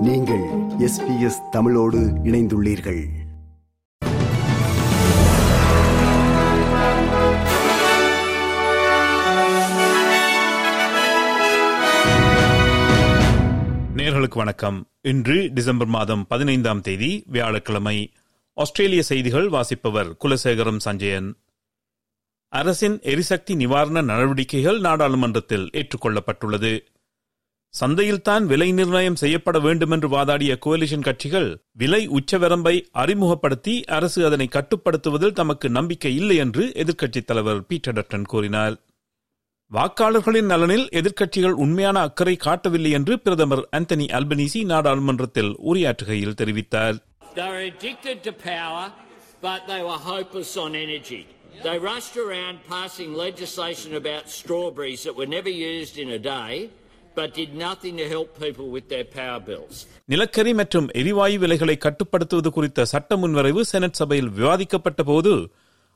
நீங்கள் 0.00 0.44
S 0.78 1.06
B 1.06 1.20
S 1.20 1.40
தமிழோடு 1.50 1.98
இணைந்துள்ளீர்கள். 1.98 3.08
நேர்களுக்கு 13.96 14.34
வணக்கம். 14.34 14.88
இன்று 15.02 15.50
டிசம்பர் 15.54 15.86
மாதம் 15.86 16.26
பதினைந்தாம் 16.26 16.80
தேதி 16.80 17.24
வியாழக்கிழமை 17.26 18.12
ஆஸ்திரேலிய 18.54 19.02
செய்திகள் 19.02 19.48
வாசிப்பவர் 19.48 20.16
குலசேகரம் 20.24 20.76
சஞ்சயன். 20.76 21.36
அரசின் 22.48 23.00
எரிசக்தி 23.00 23.54
நிவாரண 23.54 24.00
நடவடிக்கைகள் 24.00 24.80
நாடாளுமன்றத்தில் 24.80 25.70
ஏற்றுக்கொள்ளப்பட்டுள்ளது. 25.72 26.98
சந்தையில்தான் 27.80 28.42
விலை 28.42 28.72
நிர்ணயம் 28.72 29.16
செய்யப்பட 29.16 29.58
வேண்டும் 29.58 29.90
என்று 29.90 30.08
வாதாடிய 30.08 30.58
கோலிஷன் 30.66 31.00
கட்சிகள் 31.00 31.62
விலை 31.72 32.08
உச்சவரம்பை 32.08 32.84
அறிமுகப்படுத்தி 32.90 33.84
அரசு 33.84 34.24
அதனை 34.26 34.48
கட்டுப்படுத்துவதில் 34.52 35.32
தமக்கு 35.32 35.68
நம்பிக்கை 35.68 36.14
இல்லை 36.14 36.36
என்று 36.36 36.72
எதிர்க்கட்சித் 36.74 37.24
தலைவர் 37.24 37.66
பீட்டர் 37.66 37.94
டட்டன் 37.94 38.24
கூறினார். 38.24 38.80
வாக்காளர்களின் 39.72 40.50
நலனில் 40.52 40.88
எதிர்க்கட்சிகள் 40.88 41.50
உண்மையான 41.50 42.00
அக்கறை 42.00 42.36
காட்டவில்லை 42.36 42.90
என்று 42.90 43.20
பிரதமர் 43.20 43.68
அந்தனி 43.76 44.06
அல்பனீசி 44.18 44.64
நாடாளுமன்றத்தில் 44.64 45.56
உரையாற்றுகையில் 45.64 46.36
தெரிவித்தார். 46.42 46.98
They 51.62 51.78
rushed 51.78 52.16
around 52.16 52.58
passing 52.70 53.10
legislation 53.14 53.92
about 53.92 54.24
strawberries 54.36 55.02
that 55.04 55.14
were 55.16 55.26
never 55.26 55.52
used 55.52 55.96
in 55.96 56.10
a 56.10 56.18
day, 56.18 56.70
நிலக்கரி 60.08 60.52
மற்றும் 60.54 60.88
எரிவாயு 60.92 61.38
விலைகளை 61.38 61.76
கட்டுப்படுத்துவது 61.76 62.50
குறித்த 62.50 62.84
சட்ட 62.84 63.16
முன்வரைவு 63.16 63.60
செனட் 63.60 63.92
சபையில் 63.92 64.30
விவாதிக்கப்பட்ட 64.30 65.02
போது 65.02 65.32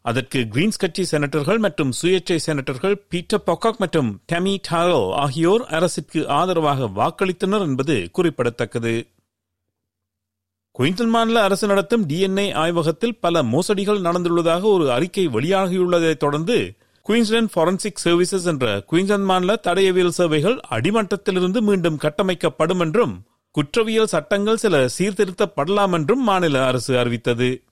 அதற்கு 0.05 0.39
கிரீன்ஸ் 0.39 0.79
கட்சி 0.79 1.03
செனட்டர்கள் 1.11 1.59
மற்றும் 1.59 1.93
சுயேட்சை 2.03 2.39
செனட்டர்கள் 2.47 2.97
பீட்டர் 3.09 3.45
பொக்காக் 3.47 3.79
மற்றும் 3.79 4.21
டெமி 4.33 4.61
டாரோ 4.71 5.13
ஆகியோர் 5.15 5.65
அரசிற்கு 5.67 6.29
ஆதரவாக 6.29 6.89
வாக்களித்தனர் 6.89 7.61
என்பது 7.61 8.09
குறிப்பிடத்தக்கது. 8.13 8.95
குயின்டன் 10.75 11.09
மாநில 11.09 11.43
அரசு 11.43 11.67
நடத்தும் 11.67 12.07
டிஎன்ஏ 12.09 12.53
ஆய்வகத்தில் 12.55 13.19
பல 13.19 13.43
மோசடிகள் 13.43 14.01
நடந்துள்ளதாக 14.01 14.63
ஒரு 14.63 14.93
அறிக்கை 14.93 15.29
வெளியாகியுள்ளதைத் 15.29 16.17
தொடர்ந்து 16.17 16.57
குயின்ஸ்லாந்து 17.07 17.53
ஃபாரன்சிக் 17.55 18.03
சர்வீசஸ் 18.05 18.47
என்ற 18.47 18.81
குயின்ஸ்லாந்து 18.81 19.27
மாநில 19.27 19.55
தடயவியல் 19.63 20.09
சேவைகள் 20.09 20.61
அடிமட்டத்திலிருந்து 20.71 21.61
மீண்டும் 21.61 21.99
கட்டமைக்கப்படும் 21.99 22.79
என்றும் 22.79 23.25
குற்றவியல் 23.51 24.07
சட்டங்கள் 24.07 24.57
சில 24.57 24.89
சீர்திருத்தப்படலாம் 24.99 25.93
என்றும் 25.93 26.23
மாநில 26.23 26.65
அரசு 26.67 26.99
அறிவித்தது. 26.99 27.63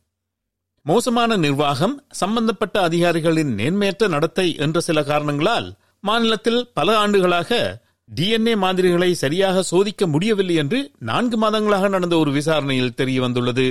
மோசமான 0.82 1.36
நிர்வாகம் 1.36 2.02
சம்பந்தப்பட்ட 2.10 2.82
அதிகாரிகளின் 2.82 3.58
நேர்மையற்ற 3.58 4.08
நடத்தை 4.08 4.56
என்ற 4.56 4.80
சில 4.80 5.02
காரணங்களால் 5.02 5.76
மாநிலத்தில் 6.00 6.70
பல 6.74 6.98
ஆண்டுகளாக 6.98 7.80
டிஎன்ஏ 8.08 8.56
மாதிரிகளை 8.56 9.14
சரியாக 9.14 9.62
சோதிக்க 9.62 10.06
முடியவில்லை 10.06 10.54
என்று 10.54 10.90
நான்கு 10.98 11.36
மாதங்களாக 11.42 11.88
நடந்த 11.88 12.18
ஒரு 12.18 12.30
விசாரணையில் 12.30 12.94
தெரிய 12.94 13.20
வந்துள்ளது 13.20 13.66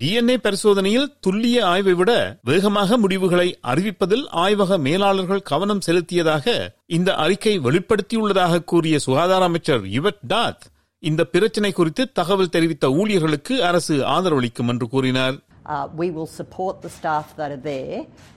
டிஎன்ஏ 0.00 0.34
பரிசோதனையில் 0.44 1.12
துல்லிய 1.24 1.58
ஆய்வை 1.70 1.94
விட 2.00 2.12
வேகமாக 2.48 2.98
முடிவுகளை 3.04 3.46
அறிவிப்பதில் 3.70 4.24
ஆய்வக 4.42 4.78
மேலாளர்கள் 4.78 5.46
கவனம் 5.50 5.84
செலுத்தியதாக 5.86 6.46
இந்த 6.96 7.10
அறிக்கை 7.24 7.54
வெளிப்படுத்தியுள்ளதாக 7.66 8.62
கூறிய 8.72 8.98
சுகாதார 9.06 9.48
அமைச்சர் 9.50 9.84
யுவட் 9.96 10.22
டாத் 10.32 10.64
இந்த 11.02 11.24
பிரச்சினை 11.32 11.72
குறித்து 11.72 12.04
தகவல் 12.12 12.52
தெரிவித்த 12.56 12.86
ஊழியர்களுக்கு 13.00 13.56
அரசு 13.70 13.96
ஆதரவளிக்கும் 14.16 14.72
என்று 14.74 14.88
கூறினார் 14.94 15.36
Uh, 15.66 15.86
we 15.94 16.06
will 16.10 16.28
support 16.32 16.74
the 16.80 16.90
staff 16.90 17.26
that 17.36 17.50
are 17.50 17.64
there 17.64 17.96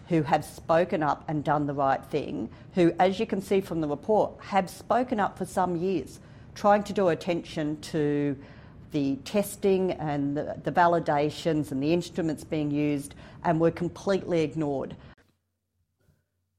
who 0.10 0.18
have 0.24 0.44
spoken 0.56 1.02
up 1.02 1.20
and 1.30 1.38
done 1.44 1.66
the 1.66 1.76
right 1.78 2.04
thing, 2.16 2.34
who, 2.76 2.84
as 3.00 3.12
you 3.20 3.26
can 3.26 3.42
see 3.42 3.60
from 3.62 3.80
the 3.80 3.90
report, 3.90 4.30
have 4.48 4.68
spoken 4.74 5.20
up 5.26 5.34
for 5.40 5.48
some 5.52 5.74
years, 5.86 6.12
trying 6.56 6.84
to 6.84 6.94
draw 6.94 7.08
attention 7.10 7.68
to 7.84 8.02
the 8.92 9.06
testing 9.26 9.84
and 10.04 10.38
the, 10.38 10.44
the 10.60 10.74
validations 10.74 11.72
and 11.72 11.82
the 11.82 11.92
instruments 11.92 12.44
being 12.46 12.72
used, 12.82 13.12
and 13.44 13.60
were 13.60 13.76
completely 13.78 14.42
ignored. 14.44 14.92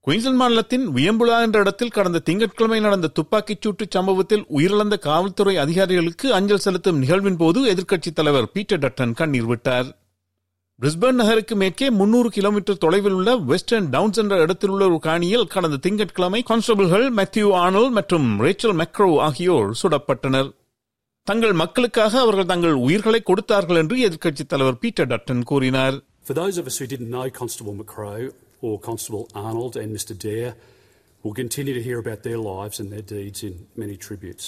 Queensland 0.06 0.38
மாநிலத்தின் 0.38 0.86
வியம்புலா 0.94 1.34
என்ற 1.42 1.58
இடத்தில் 1.60 1.92
கடந்த 1.92 2.20
திங்கட்கிழமை 2.20 2.78
நடந்த 2.80 3.08
துப்பாக்கிச் 3.18 3.60
சூட்டு 3.64 3.84
சம்பவத்தில் 3.92 4.42
உயிரிழந்த 4.56 4.96
காவல்துறை 5.04 5.54
அதிகாரிகளுக்கு 5.64 6.28
அஞ்சல் 6.38 6.62
செலுத்தும் 6.64 6.98
நிகழ்வின் 7.02 7.38
போது 7.42 7.60
எதிர்க்கட்சித் 7.72 8.16
தலைவர் 8.20 8.48
பீட்டர் 8.54 8.80
டட்டன் 8.84 9.12
கண்ணீர் 9.20 9.50
விட்டார் 9.50 9.90
பிரிஸ்பர்ன் 10.78 11.20
நகருக்கு 11.20 11.56
மேற்கே 11.56 11.88
முன்னூறு 11.98 12.28
கிலோமீட்டர் 12.36 12.80
தொலைவில் 12.84 13.16
உள்ள 13.18 13.32
வெஸ்டர்ன் 13.50 13.88
டவுன்ஸ் 13.90 14.20
என்ற 14.22 14.36
இடத்தில் 14.44 14.72
உள்ள 14.74 14.84
ஒரு 14.88 14.98
காணியில் 15.04 15.46
கடந்த 15.46 15.78
திங்கட்கிழமை 15.84 16.40
கான்ஸ்டபிள்கள் 16.50 17.06
மேத்யூ 17.18 17.50
ஆனல் 17.60 17.88
மற்றும் 17.98 18.26
ரேச்சல் 18.44 18.76
மெக்ரோ 18.80 19.08
ஆகியோர் 19.28 19.70
சுடப்பட்டனர் 19.82 20.50
தங்கள் 21.27 21.53
மக்களுக்காக 21.61 22.13
அவர்கள் 22.25 22.49
தங்கள் 22.51 22.75
உயிர்களை 22.87 23.19
கொடுத்தார்கள் 23.29 23.79
என்று 23.81 23.95
எதிர்க்கட்சித் 24.07 24.51
தலைவர் 24.53 24.81
பீட்டர் 24.83 25.09
டட்டன் 25.13 25.43
கூறினார் 25.51 25.97
For 26.29 26.35
those 26.39 26.55
of 26.61 26.65
us 26.69 26.77
who 26.79 26.85
didn't 26.93 27.11
know 27.15 27.27
Constable 27.41 27.75
McCrow 27.79 28.21
or 28.65 28.73
Constable 28.87 29.25
Arnold 29.45 29.75
and 29.81 29.89
Mr 29.97 30.13
Dare, 30.25 30.49
will 31.23 31.35
continue 31.41 31.73
to 31.77 31.83
hear 31.87 31.99
about 31.99 32.21
their 32.23 32.37
lives 32.37 32.77
and 32.81 32.89
their 32.93 33.05
deeds 33.13 33.39
in 33.43 33.53
many 33.83 33.95
tributes. 34.07 34.45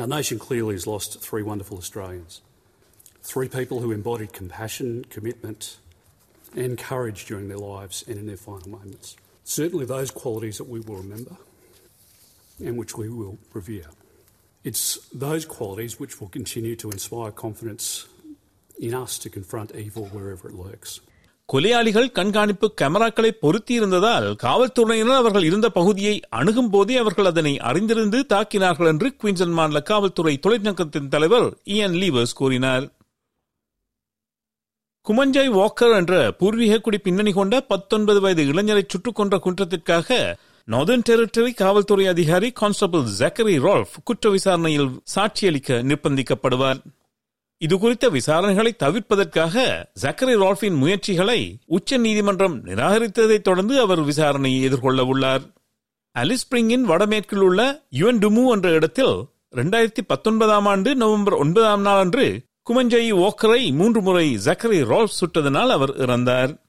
Our 0.00 0.06
nation 0.06 0.38
clearly 0.46 0.74
has 0.78 0.86
lost 0.86 1.20
three 1.26 1.44
wonderful 1.50 1.78
Australians. 1.78 2.34
Three 3.22 3.48
people 3.48 3.80
who 3.80 3.90
embodied 3.90 4.32
compassion, 4.32 4.88
commitment, 5.16 5.62
and 6.64 6.78
courage 6.90 7.22
during 7.30 7.48
their 7.48 7.64
lives 7.72 8.04
and 8.08 8.16
in 8.16 8.26
their 8.30 8.42
final 8.48 8.70
moments. 8.78 9.08
Certainly, 9.58 9.86
those 9.86 10.12
qualities 10.22 10.58
that 10.58 10.68
we 10.68 10.80
will 10.80 10.96
remember 10.96 11.36
and 12.66 12.76
which 12.76 12.96
we 12.96 13.08
will 13.20 13.36
revere. 13.52 13.88
It's 14.65 14.83
those 15.15 15.45
qualities 15.47 15.93
which 15.99 16.13
will 16.19 16.29
continue 16.29 16.75
to 16.75 16.89
inspire 16.89 17.31
confidence 17.37 17.85
in 18.79 18.93
us 18.95 19.17
to 19.19 19.29
confront 19.29 19.71
evil 19.77 20.05
wherever 20.07 20.45
it 20.49 20.55
lurks. 20.57 20.91
கொலையாளிகள் 21.49 22.11
கண்காணிப்பு 22.11 22.67
கேமராக்களை 22.81 23.31
பொருத்தியிருந்ததால் 23.41 24.27
காவல்துறையினர் 24.35 25.15
அவர்கள் 25.15 25.43
இருந்த 25.43 25.69
பகுதியை 25.69 26.13
அணுகும் 26.29 26.69
போதே 26.69 26.95
அவர்கள் 26.97 27.25
அதனை 27.25 27.53
அறிந்திருந்து 27.61 28.19
தாக்கினார்கள் 28.33 28.87
என்று 28.87 29.07
குயின்சன் 29.21 29.53
மாநில 29.53 29.79
காவல்துறை 29.81 30.39
தொழிற்சங்கத்தின் 30.41 31.07
தலைவர் 31.07 31.47
இயன் 31.67 31.97
லீவர்ஸ் 32.01 32.35
கூறினார் 32.35 32.85
குமஞ்சாய் 35.05 35.51
வாக்கர் 35.53 35.95
என்ற 35.97 36.15
பூர்வீக 36.31 36.79
குடி 36.79 36.97
பின்னணி 36.97 37.31
கொண்ட 37.31 37.55
பத்தொன்பது 37.63 38.21
வயது 38.21 38.43
இளைஞரை 38.53 38.83
சுட்டுக் 38.87 39.15
கொன்ற 39.15 39.37
குற்றத்திற்காக 39.37 40.09
நார்தர்ன் 40.71 41.01
டெரிட்டரி 41.09 41.53
காவல்துறை 41.53 42.07
அதிகாரி 42.07 42.51
கான்ஸ்டபிள் 42.51 43.01
ஜக்கரி 43.19 43.55
ரால்ஃப் 43.59 43.95
குற்ற 44.03 44.29
விசாரணையில் 44.29 45.01
சாட்சியளிக்க 45.15 45.79
நிர்பந்திக்கப்படுவார். 45.89 46.79
இதுகுறித்த 47.61 48.09
விசாரணைகளை 48.09 48.71
தவிர்ப்பதற்காக 48.83 49.85
ஜக்கரி 50.01 50.35
ரால்ஃபின் 50.35 50.75
முயற்சிகளை 50.75 51.57
உச்ச 51.65 51.97
நீதிமன்றம் 51.97 52.65
நிராகரித்ததைத் 52.65 53.41
தொடர்ந்து 53.41 53.79
அவர் 53.79 54.03
விசாரணையை 54.03 54.61
எதிர்கொள்ள 54.61 55.05
உள்ளார். 55.05 55.41
அலிஸ் 56.19 56.45
ஸ்பிரிங்கின் 56.45 56.81
வடமேற்கில் 56.81 57.39
உள்ள 57.39 57.83
யுவன் 57.91 58.21
டுமு 58.23 58.47
என்ற 58.49 58.69
இடத்தில் 58.69 59.25
இரண்டாயிரத்தி 59.51 60.03
பத்தொன்பதாம் 60.07 60.65
ஆண்டு 60.65 60.95
நவம்பர் 60.95 61.33
ஒன்பதாம் 61.33 61.81
நாள் 61.81 61.99
அன்று 61.99 62.45
குமஞ்சை 62.69 63.27
ஓக்கரை 63.27 63.73
மூன்று 63.73 64.01
முறை 64.01 64.37
ஜக்கரி 64.45 64.81
ரால்ஃப் 64.93 65.19
சுட்டதனால் 65.19 65.69
அவர் 65.69 65.97
இறந்தார். 65.97 66.61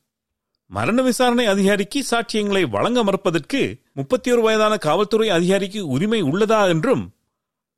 மரண 0.67 1.03
விசாரணை 1.03 1.47
அதிகாரிக்கு 1.47 2.05
சாட்சியங்களை 2.11 2.69
வழங்க 2.69 3.05
மறுப்பதற்கு 3.05 3.83
முப்பத்தி 3.97 4.33
ஒரு 4.33 4.43
வயதான 4.43 4.77
காவல்துறை 4.77 5.29
அதிகாரிக்கு 5.29 5.87
உரிமை 5.87 6.23
உள்ளதா 6.23 6.69
என்றும் 6.69 7.11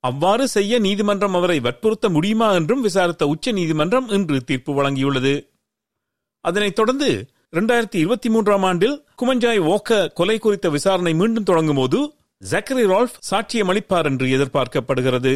அவ்வாறு 0.00 0.48
செய்ய 0.48 0.78
நீதிமன்றம் 0.78 1.34
அவரை 1.34 1.60
வற்புறுத்த 1.60 2.08
முடியுமா 2.08 2.52
என்றும் 2.52 2.80
விசாரித்த 2.80 3.26
உச்ச 3.26 3.52
நீதிமன்றம் 3.52 4.08
இன்று 4.08 4.44
தீர்ப்பு 4.44 4.72
வழங்கியுள்ளது. 4.72 5.48
அதனைத் 6.40 6.74
தொடர்ந்து 6.74 7.30
இரண்டாயிரத்தி 7.52 7.94
இருபத்தி 7.94 8.28
மூன்றாம் 8.28 8.62
ஆண்டில் 8.62 9.04
குமஞ்சாய் 9.22 9.74
ஓக்க 9.74 10.12
கொலை 10.12 10.38
குறித்த 10.38 10.70
விசாரணை 10.70 11.14
மீண்டும் 11.14 11.42
தொடங்கும் 11.42 11.76
போது 11.76 12.14
ஜக்கரி 12.50 12.84
ரால்ஃப் 12.92 13.18
சாட்சியம் 13.30 13.70
அளிப்பார் 13.72 14.04
என்று 14.04 14.26
எதிர்பார்க்கப்படுகிறது. 14.26 15.34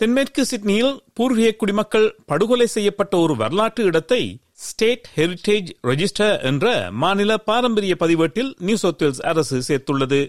தென்மேற்கு 0.00 0.44
சிட்னியில் 0.44 0.94
பூர்வீக 1.14 1.50
குடிமக்கள் 1.52 2.08
படுகொலை 2.26 2.66
செய்யப்பட்ட 2.66 3.18
ஒரு 3.18 3.36
வரலாற்று 3.36 3.84
இடத்தை 3.84 4.22
ஸ்டேட் 4.52 5.06
ஹெரிட்டேஜ் 5.16 5.68
ரெஜிஸ்டர் 5.82 6.42
என்ற 6.42 6.90
மாநில 7.02 7.38
பாரம்பரிய 7.38 7.94
பதிவேட்டில் 8.02 8.50
நியூ 8.58 8.76
சவுத் 8.76 9.02
வேல்ஸ் 9.02 9.22
அரசு 9.22 9.58
சேர்த்துள்ளது. 9.68 10.20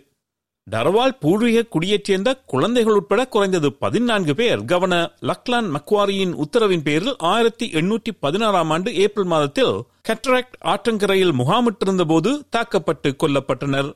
டரவால் 0.72 1.18
பூர்வீக 1.19 1.66
குடியேற் 1.66 2.08
சேர்ந்த 2.10 2.30
குழந்தைகள் 2.46 2.94
உட்பட 2.94 3.25
குறைந்தது 3.25 3.74
பதினான்கு 3.74 4.36
பேர். 4.36 4.66
கவர்னர் 4.66 5.12
லக்லான் 5.22 5.69
மக்வாரியின் 5.75 6.34
உத்தரவின் 6.46 6.86
பேரில் 6.88 7.16
ஆயிரத்தி 7.18 7.68
எண்ணூற்றி 7.74 8.14
பதினாறாம் 8.19 8.69
ஆண்டு 8.69 8.96
ஏப்ரல் 8.96 9.31
மாதத்தில் 9.34 9.75
கட்ராக்ட் 10.10 10.58
ஆற்றங்கரையில் 10.74 11.38
முகாமிட்டிருந்த 11.42 12.06
போது 12.06 12.31
தாக்கப்பட்டு 12.50 13.16
கொல்லப்பட்டனர். 13.24 13.92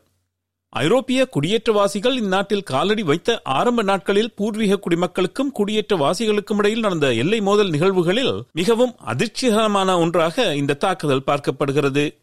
ஐரோப்பிய 0.74 1.30
குடியேற்றவாசிகள் 1.36 2.16
இந்நாட்டில் 2.16 2.64
காலடி 2.64 3.04
வைத்த 3.04 3.42
ஆரம்ப 3.44 3.82
நாட்களில் 3.82 4.34
பூர்வீக 4.34 4.78
குடிமக்களுக்கும் 4.78 5.50
குடியேற்றவாசிகளுக்கும் 5.60 6.58
இடையில் 6.58 6.80
நடந்த 6.80 7.14
எல்லை 7.14 7.42
மோதல் 7.42 7.70
நிகழ்வுகளில் 7.70 8.44
மிகவும் 8.52 8.94
அதிர்ச்சிகரமான 9.06 10.00
ஒன்றாக 10.00 10.56
இந்த 10.56 10.74
தாக்குதல் 10.74 11.24
பார்க்கப்படுகிறது. 11.26 12.16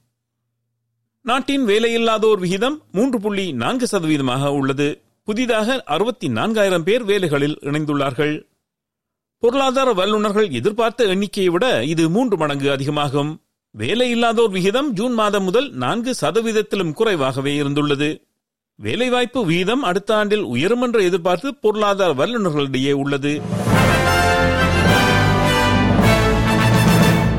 நாட்டின் 1.23 1.67
வேலையில்லாதோர் 1.67 2.39
விகிதம் 2.39 2.83
மூன்று 2.93 3.21
புள்ளி 3.21 3.53
நான்கு 3.53 3.87
சதவீதமாக 3.91 4.47
உள்ளது. 4.47 5.03
புதிதாக 5.25 5.83
அறுபத்தி 5.83 6.29
நான்காயிரம் 6.29 6.83
பேர் 6.83 7.05
வேலைகளில் 7.05 7.59
இணைந்துள்ளார்கள். 7.61 8.47
பொருளாதார 9.39 9.93
வல்லுநர்கள் 9.93 10.49
எதிர்பார்த்த 10.50 11.05
எண்ணிக்கையை 11.05 11.53
விட 11.53 11.85
இது 11.85 12.11
மூன்று 12.11 12.37
மடங்கு 12.37 12.71
அதிகமாகும். 12.71 13.43
வேலையில்லாதோர் 13.79 14.50
விகிதம் 14.50 14.91
ஜூன் 14.93 15.12
மாதம் 15.12 15.45
முதல் 15.45 15.71
நான்கு 15.73 16.15
சதவீதத்திலும் 16.21 16.93
குறைவாகவே 16.93 17.61
இருந்துள்ளது. 17.62 18.11
வேலைவாய்ப்பு 18.80 19.44
வீதம் 19.44 19.82
அடுத்த 19.82 20.16
ஆண்டில் 20.16 20.42
உயரும் 20.42 20.82
என்று 20.82 21.04
எதிர்பார்த்து 21.04 21.54
பொருளாதார 21.54 22.12
வல்லுநர்களிடையே 22.12 22.92
உள்ளது. 22.92 23.40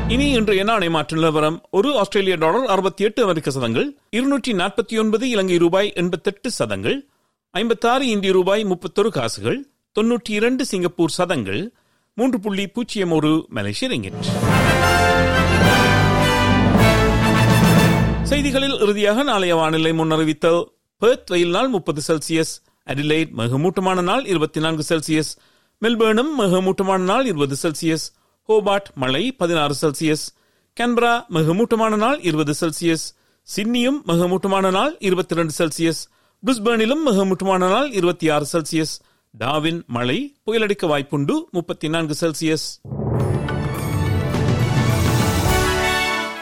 இனி 0.08 0.30
இன்றைய 0.30 0.64
நாணய 0.64 0.90
மாற்று 0.90 1.16
நிலவரம். 1.16 1.62
ஒரு 1.70 1.98
ஆஸ்திரேலிய 1.98 2.36
டாலர் 2.36 2.66
அறுபத்தி 2.66 3.04
எட்டு 3.04 3.22
அமெரிக்க 3.22 3.50
சதங்கள் 3.50 3.96
இருநூற்றி 4.10 4.52
நாற்பத்தி 4.52 4.98
ஒன்பது 4.98 5.28
இலங்கை 5.28 5.56
ரூபாய் 5.56 5.92
எண்பத்தெட்டு 5.92 6.50
சதங்கள் 6.50 7.06
ஐம்பத்தாறு 7.50 8.06
இந்திய 8.06 8.32
ரூபாய் 8.32 8.64
முப்பத்தொரு 8.64 9.08
காசுகள் 9.08 9.66
தொன்னூற்றி 9.98 10.30
இரண்டு 10.30 10.64
சிங்கப்பூர் 10.64 11.10
சதங்கள் 11.10 11.72
மூன்று 12.14 12.40
புள்ளி 12.40 12.66
பூஜ்ஜியம் 12.66 13.10
ஒரு 13.10 13.46
மலேசிய 13.48 13.90
ரிங்கிட். 13.90 14.20
செய்திகளில் 18.22 18.78
இறுதியாக 18.80 19.22
நாளைய 19.22 19.54
வானிலை 19.54 19.92
முன்னறிவித்தல். 19.92 20.60
பெர்த் 21.02 21.30
வெயில் 21.32 21.50
நாள் 21.50 21.68
முப்பது 21.68 22.00
செல்சியஸ் 22.08 22.52
அடிலைட் 22.86 23.32
மிகமூட்டமான 23.40 24.00
நாள் 24.00 24.24
இருபத்தி 24.24 24.60
நான்கு 24.60 24.84
செல்சியஸ் 24.90 25.30
மெல்பேர்னும் 25.82 26.32
மிகமூட்டமான 26.40 27.02
நாள் 27.02 27.26
இருபது 27.26 27.56
செல்சியஸ் 27.62 28.06
ஹோபார்ட் 28.48 28.88
மழை 28.94 29.22
பதினாறு 29.32 29.74
செல்சியஸ் 29.82 30.24
கேன்பரா 30.76 31.14
மிகமூட்டமான 31.28 31.96
நாள் 31.96 32.18
இருபது 32.20 32.54
செல்சியஸ் 32.60 33.06
சிட்னியும் 33.48 34.00
மிகமூட்டமான 34.06 34.70
நாள் 34.70 34.92
இருபத்தி 35.00 35.34
ரெண்டு 35.34 35.54
செல்சியஸ் 35.58 36.02
பிரிஸ்பேர்னிலும் 36.42 37.02
மிகமூட்டமான 37.08 37.68
நாள் 37.68 37.88
இருபத்தி 37.90 38.28
ஆறு 38.30 38.46
செல்சியஸ் 38.52 38.94
டாவின் 39.34 39.80
மழை 39.86 40.18
புயலடிக்க 40.46 40.86
வாய்ப்புண்டு 40.86 41.36
முப்பத்தி 41.52 41.88
நான்கு 41.88 42.14
செல்சியஸ் 42.20 42.66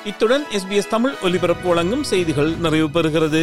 இத்துடன் 0.04 0.44
எஸ்பிஎஸ் 0.56 0.88
தமிழ் 0.88 1.16
ஒலிபரப்பு 1.22 1.66
வழங்கும் 1.68 2.04
செய்திகள் 2.04 2.52
நிறைவு 2.56 2.88
பெறுகிறது. 2.88 3.42